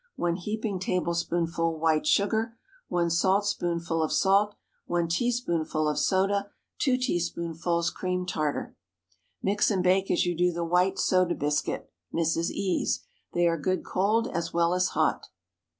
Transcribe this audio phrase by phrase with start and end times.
[0.15, 2.57] 1 heaping tablespoonful white sugar.
[2.87, 4.55] 1 saltspoonful of salt.
[4.87, 6.49] 1 teaspoonful of soda.
[6.79, 8.75] 2 teaspoonfuls cream tartar.
[9.43, 12.49] Mix and bake as you do the white soda biscuit (Mrs.
[12.49, 13.01] E——'s).
[13.33, 15.27] They are good cold as well as hot.